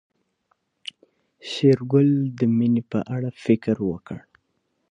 شېرګل 1.49 2.09
د 2.39 2.41
مينې 2.57 2.83
په 2.91 2.99
اړه 3.15 3.29
فکر 3.43 3.75
وکړ. 3.89 4.19